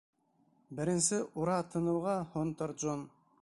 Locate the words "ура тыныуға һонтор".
1.43-2.75